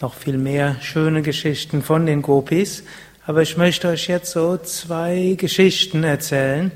[0.00, 2.82] noch viel mehr schöne Geschichten von den Gopis,
[3.26, 6.72] aber ich möchte euch jetzt so zwei Geschichten erzählen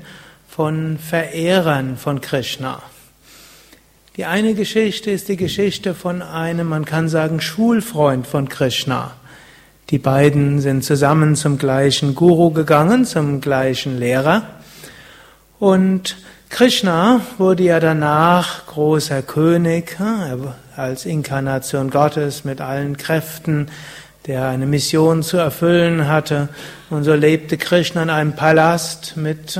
[0.47, 2.81] von Verehrern von Krishna.
[4.17, 9.13] Die eine Geschichte ist die Geschichte von einem, man kann sagen, Schulfreund von Krishna.
[9.89, 14.43] Die beiden sind zusammen zum gleichen Guru gegangen, zum gleichen Lehrer.
[15.59, 16.17] Und
[16.49, 19.97] Krishna wurde ja danach großer König,
[20.75, 23.67] als Inkarnation Gottes mit allen Kräften,
[24.27, 26.49] der eine Mission zu erfüllen hatte.
[26.89, 29.57] Und so lebte Krishna in einem Palast mit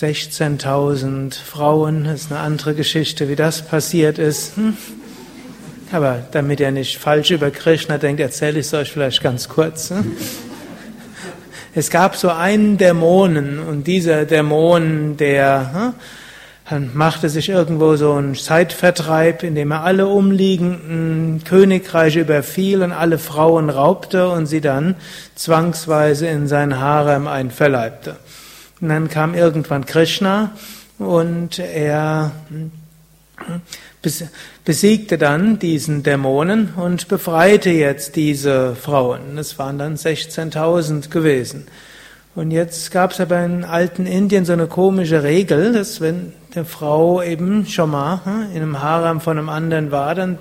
[0.00, 4.56] 16.000 Frauen, ist eine andere Geschichte, wie das passiert ist.
[4.56, 4.76] Hm?
[5.92, 9.90] Aber damit ihr nicht falsch über Krishna denkt, erzähle ich es euch vielleicht ganz kurz.
[9.90, 10.16] Hm?
[11.76, 15.94] Es gab so einen Dämonen und dieser Dämon, der
[16.64, 23.18] hm, machte sich irgendwo so einen Zeitvertreib, indem er alle umliegenden Königreiche überfiel und alle
[23.18, 24.96] Frauen raubte und sie dann
[25.36, 28.16] zwangsweise in sein Harem einverleibte.
[28.80, 30.52] Und dann kam irgendwann Krishna
[30.98, 32.32] und er
[34.64, 39.38] besiegte dann diesen Dämonen und befreite jetzt diese Frauen.
[39.38, 41.66] Es waren dann 16.000 gewesen.
[42.34, 46.64] Und jetzt gab es aber in alten Indien so eine komische Regel, dass wenn eine
[46.64, 50.38] Frau eben schon mal hm, in einem Harem von einem anderen war, dann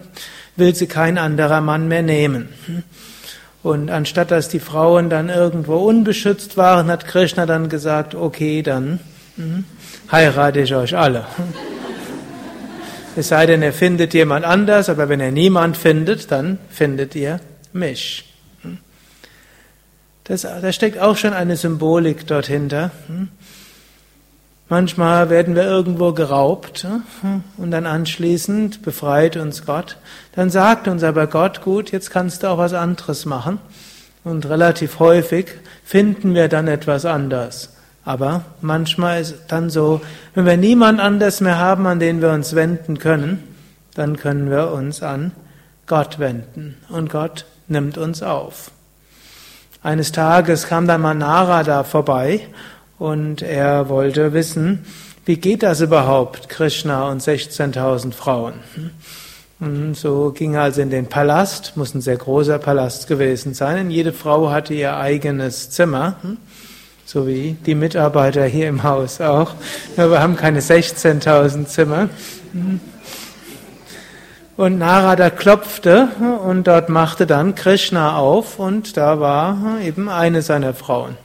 [0.56, 2.50] will sie kein anderer Mann mehr nehmen.
[3.64, 9.00] Und anstatt dass die Frauen dann irgendwo unbeschützt waren, hat Krishna dann gesagt, okay, dann
[9.38, 9.64] hm,
[10.12, 11.26] heirate ich euch alle.
[13.16, 17.40] Es sei denn, er findet jemand anders, aber wenn er niemand findet, dann findet ihr
[17.72, 18.26] mich.
[18.64, 18.80] Hm.
[20.24, 22.90] Das, da steckt auch schon eine Symbolik dort hinter.
[23.06, 23.28] Hm.
[24.70, 26.88] Manchmal werden wir irgendwo geraubt
[27.58, 29.98] und dann anschließend befreit uns Gott.
[30.36, 33.60] Dann sagt uns aber Gott, gut, jetzt kannst du auch was anderes machen.
[34.24, 35.48] Und relativ häufig
[35.84, 37.74] finden wir dann etwas anders.
[38.06, 40.02] Aber manchmal ist dann so,
[40.34, 43.44] wenn wir niemand anders mehr haben, an den wir uns wenden können,
[43.96, 45.32] dann können wir uns an
[45.88, 46.78] Gott wenden.
[46.90, 48.72] Und Gott nimmt uns auf.
[49.82, 52.48] Eines Tages kam dann mal Narada vorbei
[53.04, 54.86] und er wollte wissen,
[55.26, 58.54] wie geht das überhaupt, Krishna und 16.000 Frauen?
[59.60, 63.88] Und so ging er also in den Palast, muss ein sehr großer Palast gewesen sein.
[63.88, 66.16] Und jede Frau hatte ihr eigenes Zimmer,
[67.04, 69.54] so wie die Mitarbeiter hier im Haus auch.
[69.98, 72.08] Nur wir haben keine 16.000 Zimmer.
[74.56, 76.08] Und Narada klopfte
[76.46, 81.18] und dort machte dann Krishna auf und da war eben eine seiner Frauen.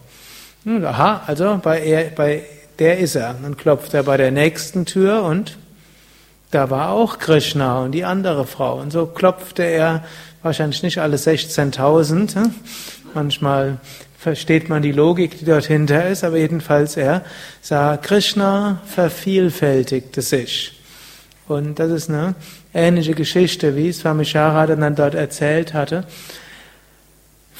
[0.68, 2.42] Hm, aha, also bei, er, bei
[2.78, 3.34] der ist er.
[3.40, 5.56] Dann klopft er bei der nächsten Tür und
[6.50, 8.78] da war auch Krishna und die andere Frau.
[8.78, 10.04] Und so klopfte er
[10.42, 12.34] wahrscheinlich nicht alle 16.000.
[12.34, 12.54] Hm?
[13.14, 13.78] Manchmal
[14.18, 17.22] versteht man die Logik, die dort hinter ist, aber jedenfalls er
[17.62, 20.78] sah, Krishna vervielfältigte sich.
[21.46, 22.34] Und das ist eine
[22.74, 26.04] ähnliche Geschichte, wie Swami Sharada dann dort erzählt hatte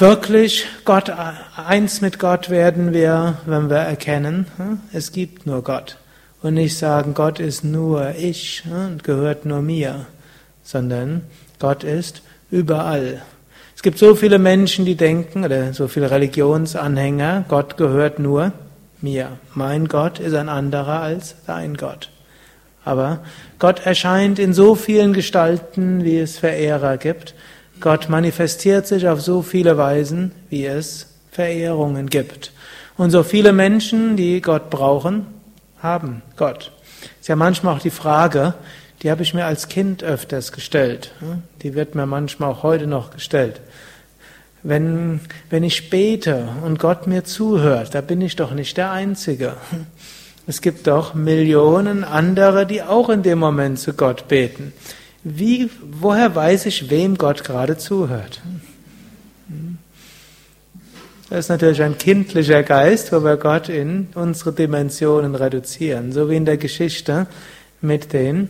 [0.00, 1.12] wirklich Gott,
[1.56, 5.96] eins mit Gott werden wir, wenn wir erkennen, hm, es gibt nur Gott.
[6.40, 10.06] Und nicht sagen, Gott ist nur ich hm, und gehört nur mir,
[10.62, 11.22] sondern
[11.58, 13.22] Gott ist überall.
[13.74, 18.52] Es gibt so viele Menschen, die denken, oder so viele Religionsanhänger, Gott gehört nur
[19.00, 19.38] mir.
[19.54, 22.10] Mein Gott ist ein anderer als dein Gott.
[22.84, 23.20] Aber
[23.58, 27.34] Gott erscheint in so vielen Gestalten, wie es Verehrer gibt.
[27.80, 32.52] Gott manifestiert sich auf so viele Weisen, wie es Verehrungen gibt.
[32.96, 35.26] Und so viele Menschen, die Gott brauchen,
[35.80, 36.72] haben Gott.
[37.20, 38.54] Ist ja manchmal auch die Frage,
[39.02, 41.12] die habe ich mir als Kind öfters gestellt.
[41.62, 43.60] Die wird mir manchmal auch heute noch gestellt.
[44.64, 45.20] Wenn,
[45.50, 49.54] wenn ich bete und Gott mir zuhört, da bin ich doch nicht der Einzige.
[50.48, 54.72] Es gibt doch Millionen andere, die auch in dem Moment zu Gott beten.
[55.24, 55.68] Wie,
[56.00, 58.40] woher weiß ich, wem Gott gerade zuhört?
[61.28, 66.12] Das ist natürlich ein kindlicher Geist, wo wir Gott in unsere Dimensionen reduzieren.
[66.12, 67.26] So wie in der Geschichte
[67.80, 68.48] mit den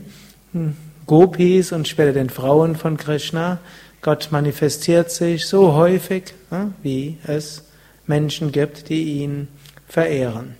[1.06, 3.58] Gopis und später den Frauen von Krishna.
[4.00, 6.34] Gott manifestiert sich so häufig,
[6.82, 7.64] wie es
[8.06, 9.48] Menschen gibt, die ihn
[9.88, 10.54] verehren.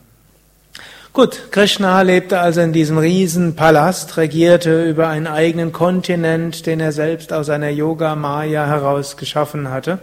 [1.19, 7.33] Gut, Krishna lebte also in diesem Riesenpalast, regierte über einen eigenen Kontinent, den er selbst
[7.33, 9.99] aus einer Yoga-Maya heraus geschaffen hatte.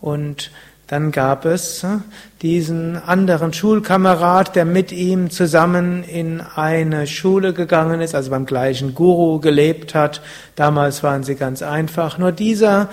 [0.00, 0.50] Und
[0.86, 1.98] dann gab es äh,
[2.40, 8.94] diesen anderen Schulkamerad, der mit ihm zusammen in eine Schule gegangen ist, also beim gleichen
[8.94, 10.22] Guru gelebt hat.
[10.56, 12.16] Damals waren sie ganz einfach.
[12.16, 12.88] Nur dieser,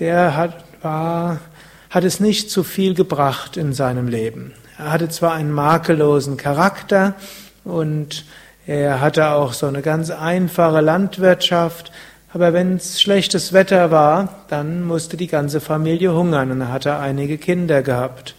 [0.00, 1.40] der hat, war,
[1.88, 4.52] hat es nicht zu viel gebracht in seinem Leben.
[4.76, 7.14] Er hatte zwar einen makellosen Charakter
[7.64, 8.24] und
[8.66, 11.92] er hatte auch so eine ganz einfache Landwirtschaft,
[12.32, 16.96] aber wenn es schlechtes Wetter war, dann musste die ganze Familie hungern und er hatte
[16.96, 18.34] einige Kinder gehabt.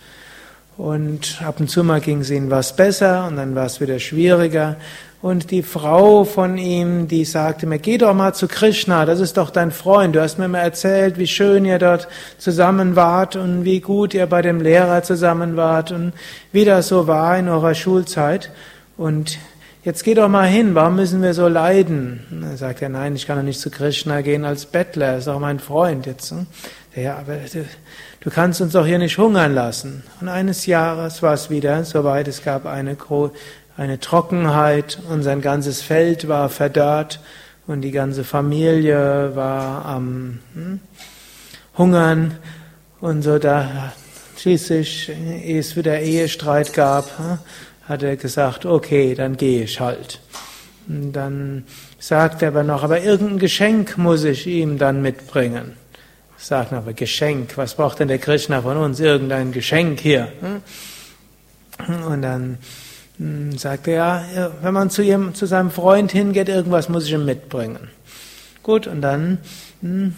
[0.77, 3.99] Und ab und zu mal ging es ihnen was besser und dann war es wieder
[3.99, 4.75] schwieriger.
[5.21, 9.37] Und die Frau von ihm, die sagte mir, geh doch mal zu Krishna, das ist
[9.37, 10.15] doch dein Freund.
[10.15, 12.07] Du hast mir mal erzählt, wie schön ihr dort
[12.37, 16.13] zusammen wart und wie gut ihr bei dem Lehrer zusammen wart und
[16.51, 18.51] wie das so war in eurer Schulzeit.
[18.97, 19.39] Und
[19.83, 22.23] jetzt geh doch mal hin, warum müssen wir so leiden?
[22.29, 25.17] Und er sagt er, nein, ich kann doch nicht zu Krishna gehen als Bettler, er
[25.17, 26.31] ist auch mein Freund jetzt.
[26.31, 26.45] Hm?
[26.95, 27.33] Ja, aber
[28.25, 30.03] du kannst uns doch hier nicht hungern lassen.
[30.19, 32.97] Und eines Jahres war es wieder soweit, es gab eine,
[33.77, 37.21] eine Trockenheit und sein ganzes Feld war verdörrt
[37.67, 40.79] und die ganze Familie war am hm,
[41.77, 42.37] Hungern
[42.99, 43.93] und so da
[44.37, 45.11] schließlich,
[45.43, 47.37] ehe es wieder Ehestreit gab, hm,
[47.87, 50.19] hat er gesagt, okay, dann gehe ich halt.
[50.87, 51.65] Und dann
[51.99, 55.73] sagt er aber noch, aber irgendein Geschenk muss ich ihm dann mitbringen.
[56.37, 58.99] Sagt aber Geschenk, was braucht denn der Krishna von uns?
[58.99, 60.31] Irgendein Geschenk hier.
[62.07, 62.57] Und dann
[63.17, 67.13] hm, sagt er, ja, wenn man zu, ihm, zu seinem Freund hingeht, irgendwas muss ich
[67.13, 67.89] ihm mitbringen.
[68.63, 69.39] Gut, und dann
[69.81, 70.15] hm,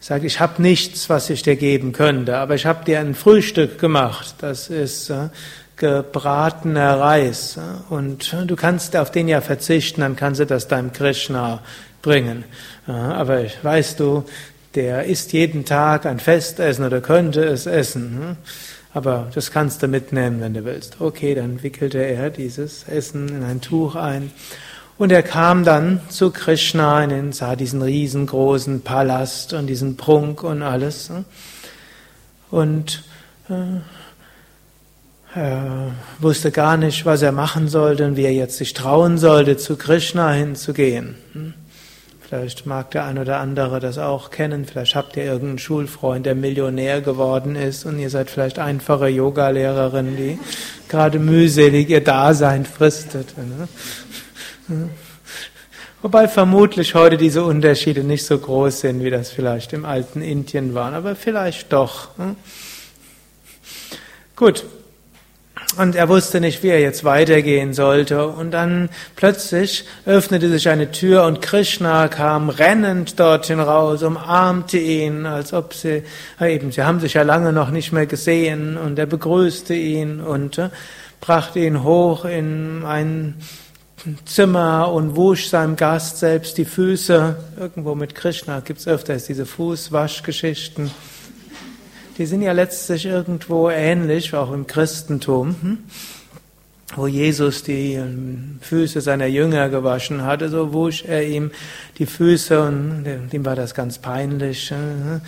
[0.00, 3.78] ich, ich habe nichts, was ich dir geben könnte, aber ich habe dir ein Frühstück
[3.78, 4.36] gemacht.
[4.38, 5.28] Das ist äh,
[5.76, 7.58] gebratener Reis.
[7.90, 11.62] Und du kannst auf den ja verzichten, dann kannst du das deinem Krishna
[12.02, 12.44] bringen.
[12.86, 14.24] Aber weißt du,
[14.74, 18.18] der isst jeden Tag ein Festessen oder könnte es essen.
[18.18, 18.36] Hm?
[18.94, 21.00] Aber das kannst du mitnehmen, wenn du willst.
[21.00, 24.30] Okay, dann wickelte er dieses Essen in ein Tuch ein.
[24.98, 30.62] Und er kam dann zu Krishna und sah diesen riesengroßen Palast und diesen Prunk und
[30.62, 31.08] alles.
[31.08, 31.24] Hm?
[32.50, 33.02] Und
[33.48, 33.80] äh,
[35.34, 39.56] er wusste gar nicht, was er machen sollte und wie er jetzt sich trauen sollte,
[39.56, 41.14] zu Krishna hinzugehen.
[42.32, 44.64] Vielleicht mag der ein oder andere das auch kennen.
[44.64, 50.16] Vielleicht habt ihr irgendeinen Schulfreund, der Millionär geworden ist und ihr seid vielleicht einfache Yogalehrerin,
[50.16, 50.38] die
[50.88, 53.34] gerade mühselig ihr Dasein fristet.
[53.36, 54.88] Ne?
[56.00, 60.72] Wobei vermutlich heute diese Unterschiede nicht so groß sind, wie das vielleicht im alten Indien
[60.72, 62.16] waren, aber vielleicht doch.
[62.16, 62.36] Hm?
[64.36, 64.64] Gut,
[65.78, 68.26] und er wusste nicht, wie er jetzt weitergehen sollte.
[68.26, 75.26] Und dann plötzlich öffnete sich eine Tür und Krishna kam rennend dorthin raus, umarmte ihn,
[75.26, 76.02] als ob sie,
[76.40, 80.58] eben, sie haben sich ja lange noch nicht mehr gesehen und er begrüßte ihn und
[80.58, 80.70] äh,
[81.20, 83.34] brachte ihn hoch in ein
[84.24, 87.36] Zimmer und wusch seinem Gast selbst die Füße.
[87.58, 90.90] Irgendwo mit Krishna gibt's öfters diese Fußwaschgeschichten
[92.18, 95.78] die sind ja letztlich irgendwo ähnlich, auch im Christentum, hm?
[96.94, 101.50] wo Jesus die ähm, Füße seiner Jünger gewaschen hatte, so wusch er ihm
[101.98, 104.70] die Füße und ihm war das ganz peinlich.
[104.70, 105.20] Hm?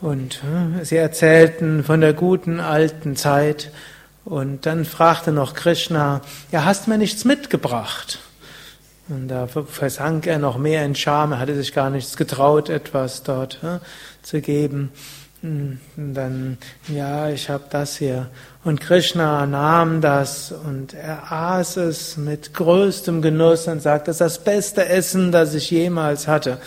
[0.00, 3.70] Und hm, sie erzählten von der guten alten Zeit
[4.24, 6.22] und dann fragte noch Krishna,
[6.52, 8.20] ja, hast mir nichts mitgebracht?
[9.08, 13.24] Und da versank er noch mehr in Scham, er hatte sich gar nichts getraut, etwas
[13.24, 13.58] dort
[14.22, 14.90] zu geben.
[15.42, 18.28] Und dann, ja, ich habe das hier.
[18.62, 24.20] Und Krishna nahm das und er aß es mit größtem Genuss und sagte, das ist
[24.20, 26.58] das beste Essen, das ich jemals hatte.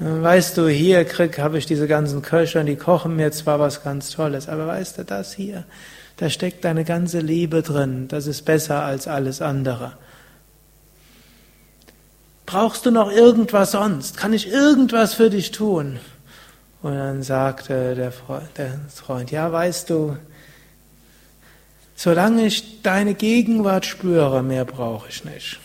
[0.00, 3.82] Weißt du, hier krieg, habe ich diese ganzen Köche und die kochen mir zwar was
[3.82, 5.64] ganz Tolles, aber weißt du, das hier,
[6.16, 9.92] da steckt deine ganze Liebe drin, das ist besser als alles andere.
[12.46, 14.16] Brauchst du noch irgendwas sonst?
[14.16, 16.00] Kann ich irgendwas für dich tun?
[16.82, 20.16] Und dann sagte der Freund, ja, weißt du,
[21.94, 25.60] solange ich deine Gegenwart spüre, mehr brauche ich nicht.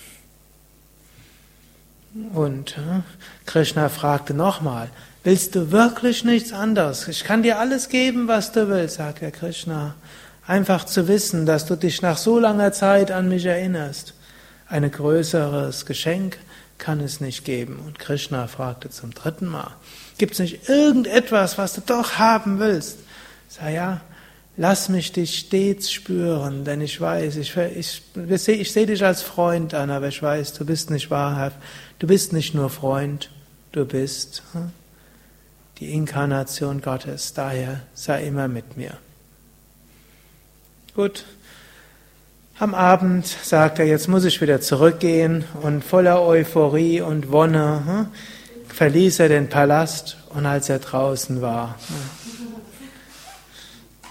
[2.34, 3.02] Und äh,
[3.46, 4.90] Krishna fragte nochmal,
[5.24, 7.08] willst du wirklich nichts anderes?
[7.08, 9.96] Ich kann dir alles geben, was du willst, sagt der Krishna.
[10.48, 14.14] Einfach zu wissen, dass du dich nach so langer Zeit an mich erinnerst.
[14.68, 16.38] Ein größeres Geschenk
[16.78, 17.80] kann es nicht geben.
[17.86, 19.72] Und Krishna fragte zum dritten Mal,
[20.18, 23.00] Gibt es nicht irgendetwas, was du doch haben willst?
[23.50, 24.02] Sag ja,
[24.58, 29.04] Lass mich dich stets spüren, denn ich weiß, ich, ich, ich, sehe, ich sehe dich
[29.04, 31.58] als Freund an, aber ich weiß, du bist nicht wahrhaft.
[32.00, 33.32] Du bist nicht nur Freund,
[33.74, 34.72] du bist hm,
[35.80, 37.34] die Inkarnation Gottes.
[37.34, 38.94] Daher sei immer mit mir.
[40.96, 41.26] Gut.
[42.58, 48.08] Am Abend sagt er, jetzt muss ich wieder zurückgehen und voller Euphorie und Wonne hm,
[48.76, 51.76] verließ er den Palast und als er draußen war,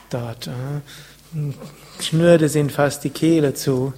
[0.09, 0.49] dort
[1.33, 1.52] hm,
[2.00, 3.92] schnürte es ihn fast die Kehle zu.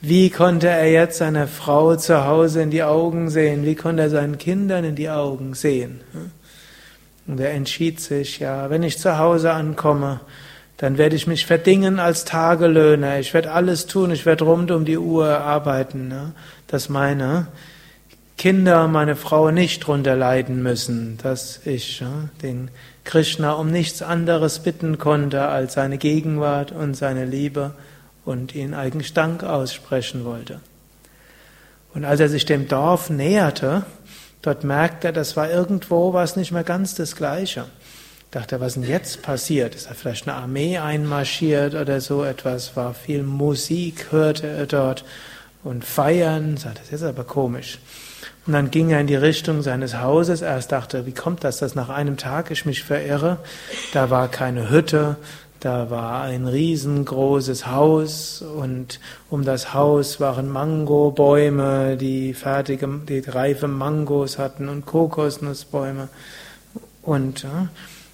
[0.00, 3.66] Wie konnte er jetzt seiner Frau zu Hause in die Augen sehen?
[3.66, 6.00] Wie konnte er seinen Kindern in die Augen sehen?
[7.26, 10.20] Und er entschied sich, ja, wenn ich zu Hause ankomme,
[10.78, 13.18] dann werde ich mich verdingen als Tagelöhner.
[13.18, 16.32] Ich werde alles tun, ich werde rund um die Uhr arbeiten, ne?
[16.68, 17.48] dass meine
[18.38, 22.70] Kinder, meine Frau nicht drunter leiden müssen, dass ich ne, den
[23.02, 27.72] Krishna um nichts anderes bitten konnte als seine Gegenwart und seine Liebe
[28.24, 30.60] und ihn eigentlich Dank aussprechen wollte.
[31.94, 33.84] Und als er sich dem Dorf näherte,
[34.40, 37.64] dort merkte er, das war irgendwo was nicht mehr ganz das Gleiche.
[38.30, 39.74] Dachte er, was denn jetzt passiert?
[39.74, 42.76] Ist da vielleicht eine Armee einmarschiert oder so etwas?
[42.76, 45.04] War viel Musik, hörte er dort
[45.64, 46.56] und Feiern.
[46.56, 47.80] Sagte, das ist aber komisch.
[48.48, 50.40] Und dann ging er in die Richtung seines Hauses.
[50.40, 53.36] Erst dachte, wie kommt das, dass nach einem Tag ich mich verirre?
[53.92, 55.16] Da war keine Hütte,
[55.60, 63.68] da war ein riesengroßes Haus und um das Haus waren Mangobäume, die fertige, die reife
[63.68, 66.08] Mangos hatten und Kokosnussbäume.
[67.02, 67.44] Und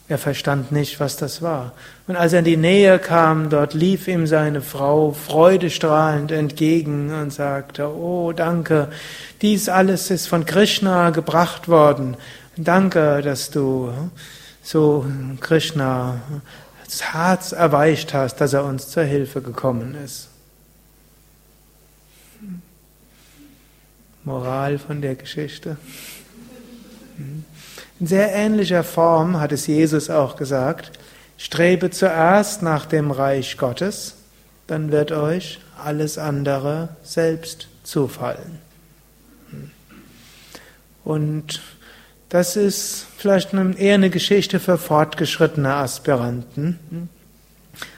[0.06, 1.72] er verstand nicht, was das war.
[2.06, 7.32] Und als er in die Nähe kam, dort lief ihm seine Frau freudestrahlend entgegen und
[7.32, 8.88] sagte, oh danke,
[9.40, 12.16] dies alles ist von Krishna gebracht worden.
[12.56, 13.92] Danke, dass du
[14.62, 15.06] so
[15.40, 16.20] Krishna
[16.84, 20.28] das Herz erweicht hast, dass er uns zur Hilfe gekommen ist.
[24.22, 25.76] Moral von der Geschichte.
[28.00, 30.98] In sehr ähnlicher Form hat es Jesus auch gesagt,
[31.36, 34.16] strebe zuerst nach dem Reich Gottes,
[34.66, 38.58] dann wird euch alles andere selbst zufallen.
[41.04, 41.60] Und
[42.30, 47.08] das ist vielleicht eher eine Geschichte für fortgeschrittene Aspiranten.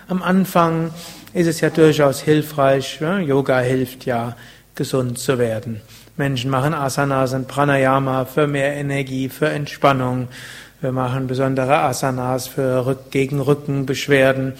[0.09, 0.93] Am Anfang
[1.33, 4.37] ist es ja durchaus hilfreich, Yoga hilft ja,
[4.75, 5.81] gesund zu werden.
[6.17, 10.29] Menschen machen Asanas und Pranayama für mehr Energie, für Entspannung.
[10.81, 14.55] Wir machen besondere Asanas für Rück gegen Rückenbeschwerden.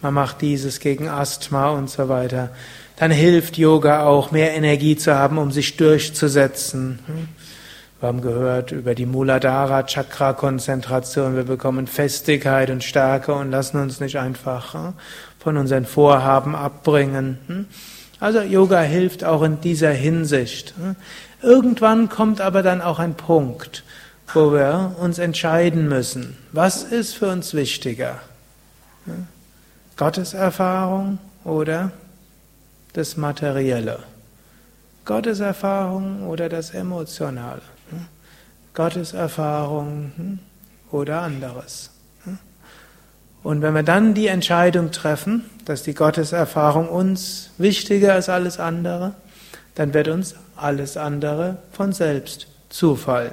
[0.00, 2.50] Man macht dieses gegen Asthma und so weiter.
[2.96, 6.98] Dann hilft Yoga auch, mehr Energie zu haben, um sich durchzusetzen.
[8.00, 11.36] Wir haben gehört über die Muladhara Chakra Konzentration.
[11.36, 14.92] Wir bekommen Festigkeit und Stärke und lassen uns nicht einfach hm,
[15.38, 17.68] von unseren Vorhaben abbringen.
[18.22, 18.24] Hm.
[18.24, 20.74] Also Yoga hilft auch in dieser Hinsicht.
[21.42, 23.82] Irgendwann kommt aber dann auch ein Punkt,
[24.32, 28.20] wo wir uns entscheiden müssen, was ist für uns wichtiger?
[29.96, 31.90] Gottes Erfahrung oder
[32.92, 33.98] das Materielle?
[35.04, 37.62] Gottes Erfahrung oder das Emotionale?
[37.90, 38.06] Hm,
[40.92, 41.91] oder anderes?
[43.42, 49.14] Und wenn wir dann die Entscheidung treffen, dass die Gotteserfahrung uns wichtiger als alles andere,
[49.74, 53.32] dann wird uns alles andere von selbst zufallen.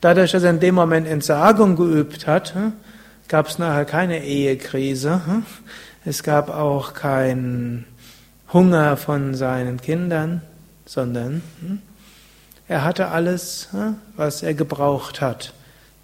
[0.00, 2.54] Dadurch, dass er in dem Moment Entsagung geübt hat,
[3.28, 5.20] gab es nachher keine Ehekrise.
[6.04, 7.84] Es gab auch keinen
[8.52, 10.42] Hunger von seinen Kindern,
[10.86, 11.42] sondern
[12.68, 13.68] er hatte alles,
[14.16, 15.52] was er gebraucht hat.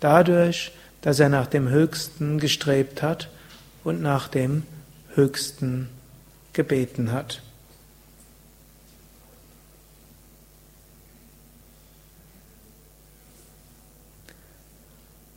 [0.01, 0.73] Dadurch,
[1.07, 3.29] dass er nach dem Höchsten gestrebt hat
[3.85, 4.65] und nach dem
[5.15, 5.89] Höchsten
[6.53, 7.43] gebeten hat.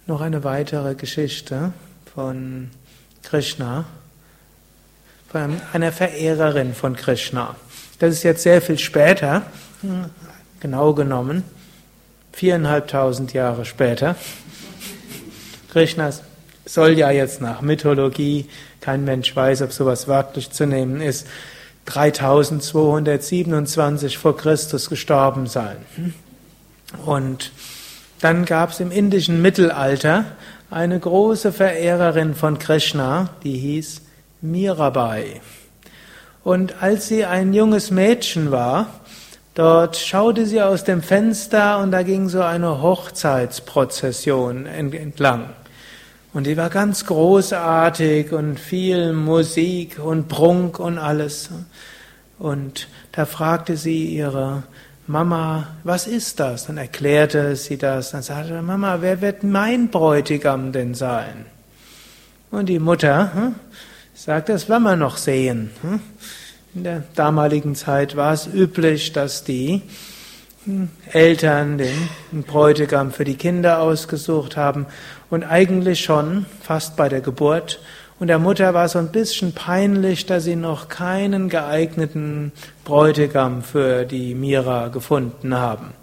[0.07, 1.71] Noch eine weitere Geschichte
[2.15, 2.71] von
[3.21, 3.85] Krishna,
[5.31, 7.55] von einer Verehrerin von Krishna.
[7.99, 9.43] Das ist jetzt sehr viel später,
[10.61, 11.43] genau genommen,
[12.33, 14.15] viereinhalbtausend Jahre später.
[15.71, 16.11] Krishna
[16.65, 18.47] soll ja jetzt nach Mythologie,
[18.81, 21.27] kein Mensch weiß, ob sowas wörtlich zu nehmen ist,
[21.85, 25.77] 3227 vor Christus gestorben sein.
[27.05, 27.51] Und
[28.21, 30.25] dann gab es im indischen Mittelalter
[30.69, 34.01] eine große Verehrerin von Krishna, die hieß
[34.41, 35.41] Mirabai.
[36.43, 38.98] Und als sie ein junges Mädchen war,
[39.59, 45.49] Dort schaute sie aus dem Fenster und da ging so eine Hochzeitsprozession entlang.
[46.31, 51.49] Und die war ganz großartig und viel Musik und Prunk und alles.
[52.37, 54.63] Und da fragte sie ihre
[55.07, 56.67] Mama, was ist das?
[56.67, 58.11] Dann erklärte sie das.
[58.11, 61.47] Dann sagte Mama, wer wird mein Bräutigam denn sein?
[62.49, 63.55] Und die Mutter hm,
[64.13, 65.71] sagte, das werden wir noch sehen.
[65.81, 65.99] Hm?
[66.75, 69.81] In der damaligen Zeit war es üblich, dass die
[70.65, 74.85] hm, Eltern den Bräutigam für die Kinder ausgesucht haben
[75.31, 77.79] und eigentlich schon fast bei der Geburt.
[78.19, 82.51] Und der Mutter war so ein bisschen peinlich, dass sie noch keinen geeigneten
[82.83, 85.93] Bräutigam für die Mira gefunden haben.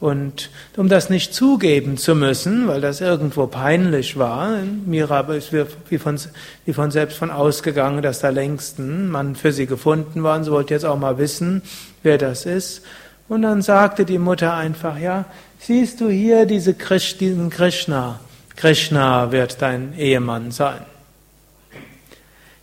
[0.00, 5.98] Und um das nicht zugeben zu müssen, weil das irgendwo peinlich war, Mira ist wie
[5.98, 6.18] von,
[6.64, 10.44] wie von selbst von ausgegangen, dass da längst ein Mann für sie gefunden war und
[10.44, 11.60] sie wollte jetzt auch mal wissen,
[12.02, 12.82] wer das ist.
[13.28, 15.26] Und dann sagte die Mutter einfach, ja,
[15.58, 18.20] siehst du hier diese Krish, diesen Krishna?
[18.56, 20.80] Krishna wird dein Ehemann sein.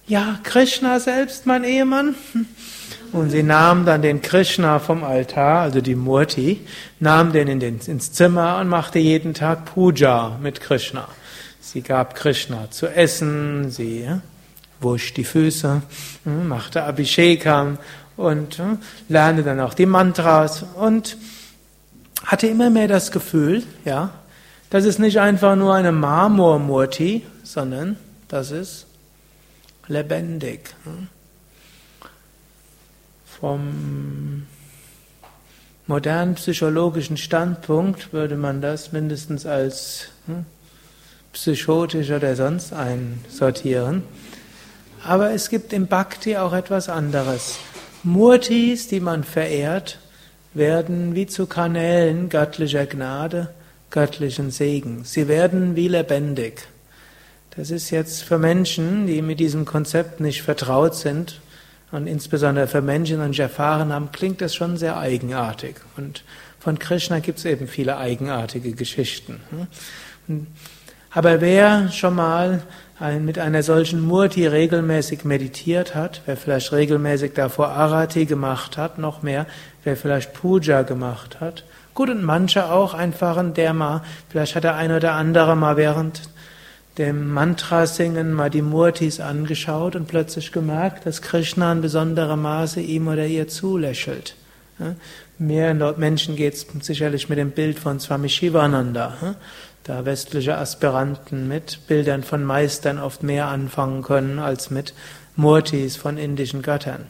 [0.07, 2.15] Ja, Krishna selbst mein Ehemann?
[3.11, 6.61] Und sie nahm dann den Krishna vom Altar, also die Murti,
[6.99, 11.07] nahm den, in den ins Zimmer und machte jeden Tag Puja mit Krishna.
[11.61, 14.07] Sie gab Krishna zu essen, sie
[14.79, 15.81] wusch die Füße,
[16.23, 17.77] hm, machte Abhishekam
[18.15, 18.77] und ja,
[19.09, 21.17] lernte dann auch die Mantras und
[22.23, 24.11] hatte immer mehr das Gefühl, ja,
[24.69, 27.95] das ist nicht einfach nur eine Marmormurti, sondern
[28.27, 28.85] das ist
[29.87, 30.75] lebendig.
[33.39, 34.47] Vom
[35.85, 40.45] modernen psychologischen Standpunkt würde man das mindestens als hm,
[41.33, 44.01] psychotisch oder sonst einsortieren.
[45.03, 47.59] Aber es gibt im Bhakti auch etwas anderes.
[48.01, 49.99] Murtis, die man verehrt,
[50.55, 53.53] werden wie zu Kanälen göttlicher Gnade,
[53.91, 55.03] göttlichen Segen.
[55.03, 56.67] Sie werden wie lebendig.
[57.55, 61.39] Das ist jetzt für Menschen, die mit diesem Konzept nicht vertraut sind,
[61.91, 65.75] und insbesondere für Menschen, die erfahren haben, klingt das schon sehr eigenartig.
[65.95, 66.23] Und
[66.59, 69.39] von Krishna gibt es eben viele eigenartige Geschichten.
[71.11, 72.61] Aber wer schon mal
[73.21, 79.21] mit einer solchen Murti regelmäßig meditiert hat, wer vielleicht regelmäßig davor Arati gemacht hat, noch
[79.21, 79.45] mehr,
[79.83, 84.75] wer vielleicht Puja gemacht hat, gut und manche auch einfach ein Derma, vielleicht hat der
[84.75, 86.21] eine oder andere mal während
[86.97, 93.07] dem Mantra-Singen mal die Murtis angeschaut und plötzlich gemerkt, dass Krishna in besonderem Maße ihm
[93.07, 94.35] oder ihr zulächelt.
[95.37, 99.35] Mehr Menschen geht es sicherlich mit dem Bild von Swami Shivananda,
[99.83, 104.93] da westliche Aspiranten mit Bildern von Meistern oft mehr anfangen können als mit
[105.35, 107.05] Murtis von indischen Göttern.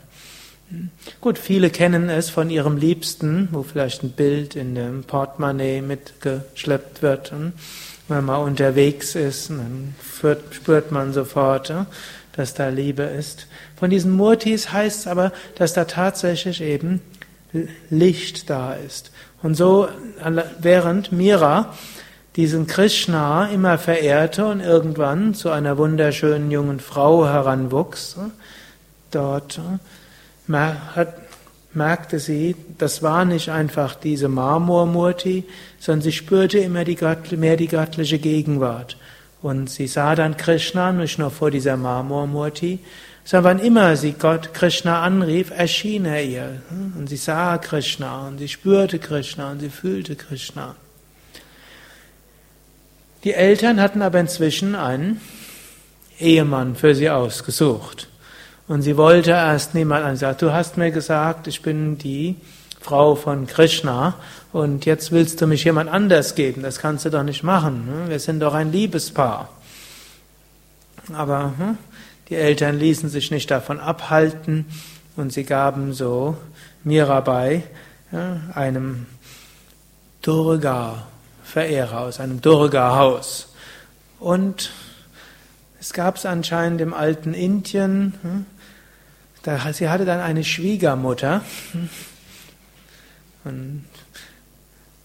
[1.21, 7.01] Gut, viele kennen es von ihrem Liebsten, wo vielleicht ein Bild in dem Portemonnaie mitgeschleppt
[7.01, 7.31] wird.
[8.07, 9.95] Wenn man unterwegs ist, dann
[10.51, 11.73] spürt man sofort,
[12.33, 13.47] dass da Liebe ist.
[13.77, 17.01] Von diesen Murtis heißt es aber, dass da tatsächlich eben
[17.89, 19.11] Licht da ist.
[19.41, 19.87] Und so,
[20.59, 21.73] während Mira
[22.35, 28.17] diesen Krishna immer verehrte und irgendwann zu einer wunderschönen jungen Frau heranwuchs,
[29.11, 29.59] dort
[30.95, 31.26] hat
[31.73, 35.43] merkte sie, das war nicht einfach diese Marmormurti,
[35.79, 36.97] sondern sie spürte immer die
[37.35, 38.97] mehr die göttliche Gegenwart.
[39.41, 42.79] Und sie sah dann Krishna nicht nur vor dieser Marmormurti,
[43.23, 46.61] sondern wann immer sie Gott Krishna anrief, erschien er ihr.
[46.97, 50.75] Und sie sah Krishna und sie spürte Krishna und sie fühlte Krishna.
[53.23, 55.19] Die Eltern hatten aber inzwischen einen
[56.19, 58.07] Ehemann für sie ausgesucht.
[58.67, 60.15] Und sie wollte erst niemand an.
[60.15, 62.35] Sie sagt, du hast mir gesagt, ich bin die
[62.81, 64.15] Frau von Krishna
[64.51, 66.63] und jetzt willst du mich jemand anders geben.
[66.63, 67.85] Das kannst du doch nicht machen.
[67.85, 68.09] Ne?
[68.09, 69.49] Wir sind doch ein Liebespaar.
[71.13, 71.77] Aber hm,
[72.29, 74.65] die Eltern ließen sich nicht davon abhalten
[75.15, 76.37] und sie gaben so
[76.83, 77.63] Mirabai,
[78.53, 79.05] einem
[80.21, 83.53] Durga-Verehrer aus einem Durga-Haus.
[84.19, 84.71] Und
[85.79, 88.45] es gab es anscheinend im alten Indien, hm,
[89.71, 91.41] sie hatte dann eine Schwiegermutter
[93.43, 93.85] und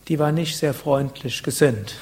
[0.09, 1.95] die war nicht sehr freundlich gesinnt.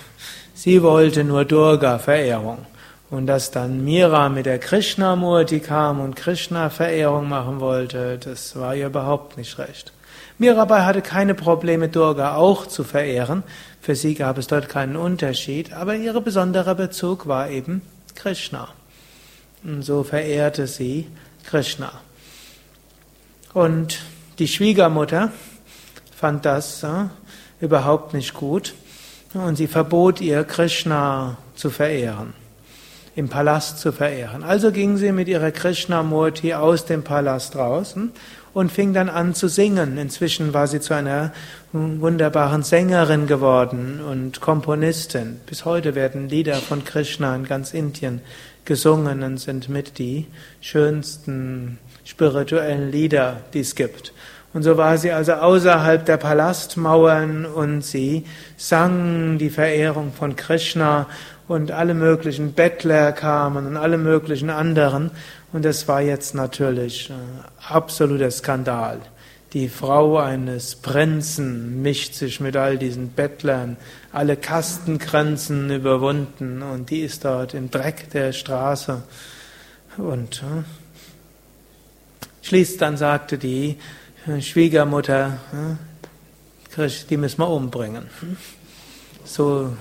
[0.55, 2.66] Sie wollte nur Durga-Verehrung.
[3.11, 8.87] Und dass dann Mira mit der Krishna-Murti kam und Krishna-Verehrung machen wollte, das war ihr
[8.87, 9.93] überhaupt nicht recht.
[10.38, 13.43] Mirabai hatte keine Probleme, Durga auch zu verehren.
[13.83, 17.83] Für sie gab es dort keinen Unterschied, aber ihr besonderer Bezug war eben
[18.14, 18.69] Krishna.
[19.64, 21.09] Und so verehrte sie
[21.45, 21.93] Krishna.
[23.52, 24.00] Und
[24.38, 25.32] die Schwiegermutter
[26.14, 27.06] fand das äh,
[27.60, 28.74] überhaupt nicht gut
[29.34, 32.34] und sie verbot ihr, Krishna zu verehren.
[33.16, 34.42] im Palast zu verehren.
[34.42, 38.12] Also ging sie mit ihrer Krishnamurti aus dem Palast raus hm,
[38.54, 39.98] und fing dann an zu singen.
[39.98, 41.32] Inzwischen war sie zu einer
[41.72, 45.40] wunderbaren Sängerin geworden und Komponistin.
[45.46, 48.20] Bis heute werden Lieder von Krishna in ganz Indien
[48.64, 50.26] gesungen und sind mit die
[50.60, 51.78] schönsten
[52.11, 54.12] spirituellen Lieder, die es gibt.
[54.53, 58.25] Und so war sie also außerhalb der Palastmauern und sie
[58.57, 61.07] sang die Verehrung von Krishna
[61.46, 65.12] und alle möglichen Bettler kamen und alle möglichen anderen.
[65.53, 68.99] Und es war jetzt natürlich äh, absoluter Skandal.
[69.53, 73.77] Die Frau eines Prinzen mischt sich mit all diesen Bettlern,
[74.12, 79.03] alle Kastengrenzen überwunden und die ist dort im Dreck der Straße.
[79.96, 80.44] Und
[82.42, 83.76] schließt dann sagte die
[84.26, 85.38] äh, Schwiegermutter,
[86.76, 88.09] äh, die müssen wir umbringen.
[89.24, 89.76] So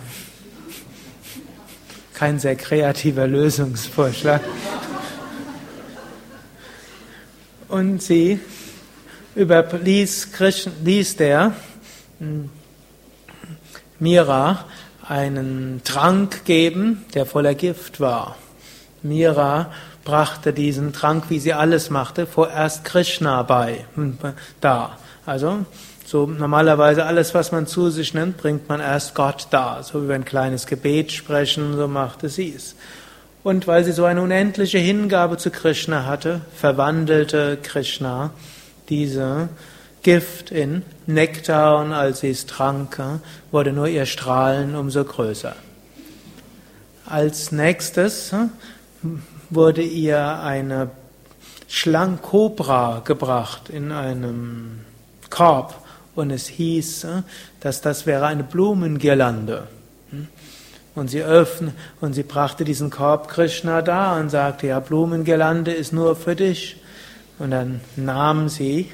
[2.13, 4.41] kein sehr kreativer Lösungsvorschlag.
[7.69, 8.39] Und sie
[9.35, 10.29] überließ
[10.83, 11.53] ließ der
[12.19, 12.49] hm,
[13.99, 14.65] Mira
[15.07, 18.37] einen Trank geben, der voller Gift war.
[19.01, 19.71] Mira
[20.09, 23.85] brachte diesen Trank, wie sie alles machte, vorerst Krishna bei,
[24.59, 24.97] da.
[25.23, 25.65] Also,
[26.03, 29.83] so normalerweise alles, was man zu sich nimmt, bringt man erst Gott da.
[29.83, 32.75] So wie wir ein kleines Gebet sprechen, so machte sie es.
[33.43, 38.31] Und weil sie so eine unendliche Hingabe zu Krishna hatte, verwandelte Krishna
[38.89, 39.49] diese
[40.01, 42.99] Gift in Nektar und als sie es trank,
[43.51, 45.55] wurde nur ihr Strahlen umso größer.
[47.05, 48.33] Als nächstes
[49.49, 50.91] wurde ihr eine
[51.67, 54.79] Schlangenkobra gebracht in einem
[55.29, 55.75] Korb
[56.15, 57.07] und es hieß,
[57.59, 59.67] dass das wäre eine Blumengirlande.
[60.95, 65.93] Und sie öffnete und sie brachte diesen Korb Krishna da und sagte, ja, Blumengirlande ist
[65.93, 66.81] nur für dich.
[67.37, 68.91] Und dann nahm sie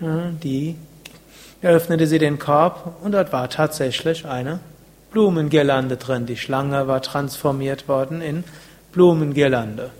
[0.00, 0.76] die,
[1.62, 4.60] öffnete sie den Korb und dort war tatsächlich eine
[5.10, 6.26] Blumengirlande drin.
[6.26, 8.44] Die Schlange war transformiert worden in
[8.98, 9.90] Blumengirlande.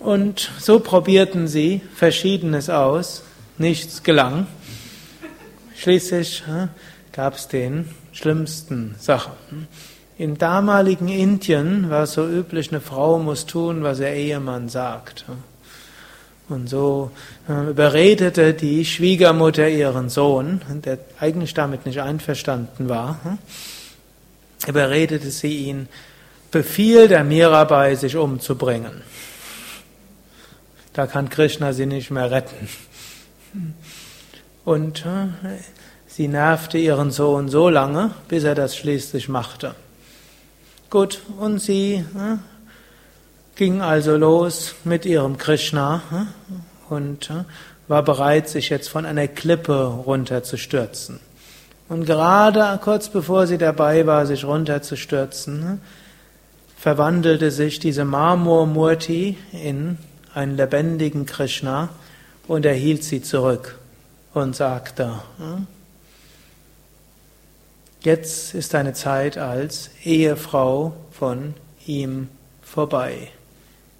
[0.00, 3.22] Und so probierten sie Verschiedenes aus,
[3.58, 4.46] nichts gelang.
[5.76, 6.44] Schließlich
[7.12, 9.68] gab es den schlimmsten Sachen.
[10.16, 15.26] Im damaligen Indien war es so üblich, eine Frau muss tun, was ihr Ehemann sagt.
[16.48, 17.10] Und so
[17.48, 23.20] überredete die Schwiegermutter ihren Sohn, der eigentlich damit nicht einverstanden war,
[24.68, 25.88] überredete sie ihn,
[26.50, 29.02] befiel der Mirabai, sich umzubringen.
[30.92, 32.68] Da kann Krishna sie nicht mehr retten.
[34.64, 35.28] Und äh,
[36.06, 39.74] sie nervte ihren Sohn so lange, bis er das schließlich machte.
[40.88, 42.36] Gut, und sie äh,
[43.56, 47.30] ging also los mit ihrem Krishna äh, und
[47.88, 51.20] war bereit, sich jetzt von einer Klippe runterzustürzen.
[51.88, 55.80] Und gerade kurz bevor sie dabei war, sich runterzustürzen,
[56.76, 59.98] verwandelte sich diese Marmormurti in
[60.34, 61.88] einen lebendigen Krishna
[62.48, 63.78] und er hielt sie zurück
[64.34, 65.14] und sagte,
[68.02, 71.54] jetzt ist deine Zeit als Ehefrau von
[71.86, 72.28] ihm
[72.62, 73.28] vorbei.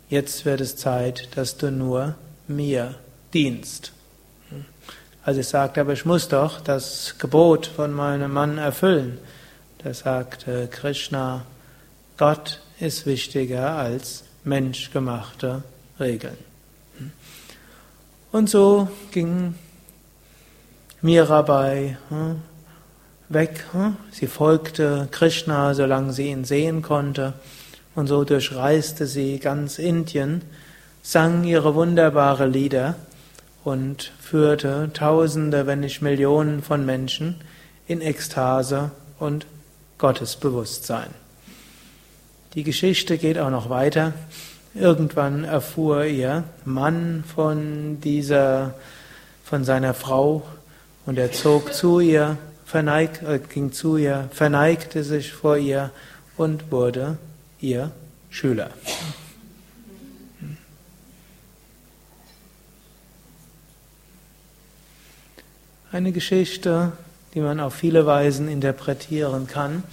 [0.08, 2.14] Jetzt wird es Zeit, dass du nur
[2.46, 2.96] mir
[3.32, 3.92] dienst.
[5.26, 9.18] Also ich sagte, aber ich muss doch das Gebot von meinem Mann erfüllen.
[9.82, 11.44] Da sagte Krishna,
[12.16, 15.64] Gott ist wichtiger als menschgemachte
[15.98, 16.36] Regeln.
[18.30, 19.56] Und so ging
[21.02, 22.42] Mirabai hm,
[23.28, 23.64] weg.
[23.72, 23.96] Hm.
[24.12, 27.32] Sie folgte Krishna, solange sie ihn sehen konnte.
[27.96, 30.42] Und so durchreiste sie ganz Indien,
[31.02, 32.94] sang ihre wunderbare Lieder
[33.66, 37.34] und führte Tausende, wenn nicht Millionen von Menschen
[37.88, 39.44] in Ekstase und
[39.98, 41.08] Gottesbewusstsein.
[42.54, 44.12] Die Geschichte geht auch noch weiter.
[44.72, 48.74] Irgendwann erfuhr ihr Mann von dieser,
[49.42, 50.46] von seiner Frau
[51.04, 55.90] und er zog zu ihr, verneig, äh, ging zu ihr, verneigte sich vor ihr
[56.36, 57.18] und wurde
[57.60, 57.90] ihr
[58.30, 58.70] Schüler.
[65.92, 66.92] Eine Geschichte,
[67.34, 69.84] die man auf viele Weisen interpretieren kann.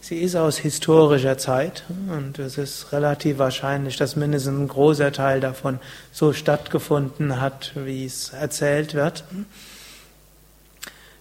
[0.00, 5.40] Sie ist aus historischer Zeit und es ist relativ wahrscheinlich, dass mindestens ein großer Teil
[5.40, 5.80] davon
[6.12, 9.24] so stattgefunden hat, wie es erzählt wird.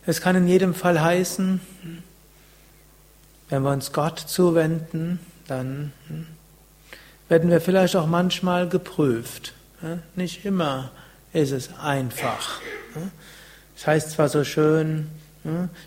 [0.05, 1.61] Es kann in jedem Fall heißen,
[3.49, 5.93] wenn wir uns Gott zuwenden, dann
[7.29, 9.53] werden wir vielleicht auch manchmal geprüft.
[10.15, 10.91] Nicht immer
[11.31, 12.59] ist es einfach.
[13.77, 15.07] Es heißt zwar so schön,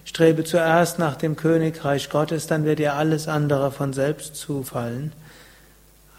[0.04, 5.12] strebe zuerst nach dem Königreich Gottes, dann wird dir alles andere von selbst zufallen.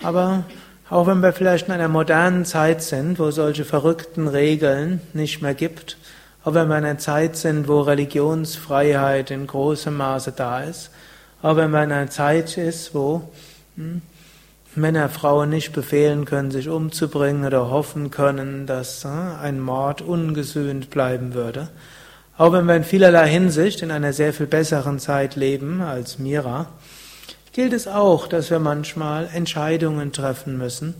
[0.03, 0.43] Aber
[0.89, 5.53] auch wenn wir vielleicht in einer modernen Zeit sind, wo solche verrückten Regeln nicht mehr
[5.53, 5.97] gibt,
[6.43, 10.89] auch wenn wir in einer Zeit sind, wo Religionsfreiheit in großem Maße da ist,
[11.41, 13.29] auch wenn wir in einer Zeit ist, wo
[13.77, 14.01] hm,
[14.75, 20.89] Männer Frauen nicht befehlen können, sich umzubringen oder hoffen können, dass hm, ein Mord ungesühnt
[20.89, 21.69] bleiben würde.
[22.37, 26.67] Auch wenn wir in vielerlei Hinsicht in einer sehr viel besseren Zeit leben als Mira,
[27.51, 30.95] gilt es auch, dass wir manchmal Entscheidungen treffen müssen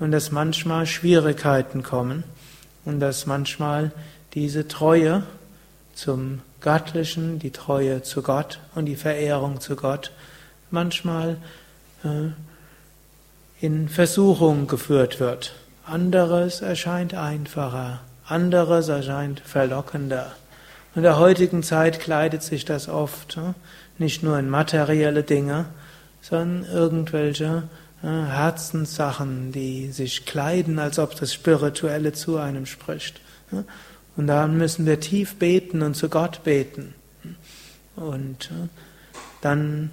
[0.00, 2.24] und dass manchmal Schwierigkeiten kommen
[2.84, 3.92] und dass manchmal
[4.34, 5.22] diese Treue
[5.94, 10.10] zum Göttlichen, die Treue zu Gott und die Verehrung zu Gott
[10.70, 11.36] manchmal
[12.02, 12.30] äh,
[13.64, 15.54] in Versuchung geführt wird.
[15.86, 20.32] Anderes erscheint einfacher, anderes erscheint verlockender.
[20.94, 23.54] In der heutigen Zeit kleidet sich das oft äh,
[23.96, 25.64] nicht nur in materielle Dinge,
[26.20, 27.62] sondern irgendwelche
[28.02, 33.22] äh, Herzenssachen, die sich kleiden, als ob das Spirituelle zu einem spricht.
[34.14, 36.94] Und da müssen wir tief beten und zu Gott beten.
[37.96, 38.50] Und
[39.40, 39.90] dann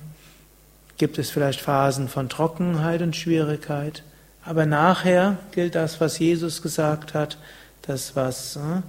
[1.02, 4.04] gibt es vielleicht Phasen von Trockenheit und Schwierigkeit.
[4.46, 7.40] Aber nachher gilt das, was Jesus gesagt hat,
[7.82, 8.84] das, was äh,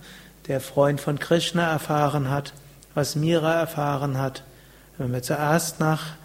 [0.47, 2.53] der Freund von Krishna erfahren hat,
[2.93, 4.43] was Mira erfahren hat.
[4.99, 6.17] Wenn wir zuerst nach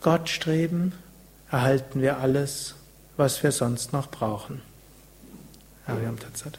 [0.00, 0.92] Gott streben,
[1.52, 2.74] erhalten wir alles,
[3.16, 4.60] was wir sonst noch brauchen.
[5.86, 6.58] Ariam Tatsat.